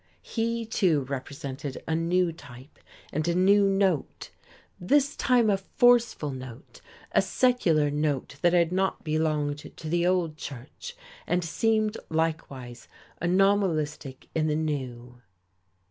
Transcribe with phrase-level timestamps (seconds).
[0.23, 2.79] He, too, represented a new type
[3.13, 4.31] and a new note,
[4.79, 6.81] this time a forceful note,
[7.11, 12.87] a secular note that had not belonged to the old church, and seemed likewise
[13.21, 15.21] anomalistic in the new....